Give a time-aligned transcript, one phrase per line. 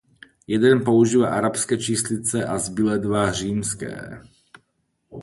[0.47, 4.21] Jeden používá arabské číslice a zbylé dva římské.